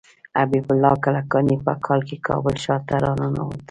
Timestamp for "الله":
0.73-0.93